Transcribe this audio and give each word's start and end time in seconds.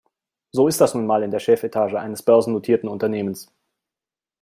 So 0.53 0.67
ist 0.67 0.81
das 0.81 0.95
nun 0.95 1.05
mal 1.05 1.21
in 1.21 1.29
der 1.29 1.37
Chefetage 1.37 1.93
eines 1.99 2.23
börsennotierten 2.23 2.89
Unternehmens. 2.89 3.51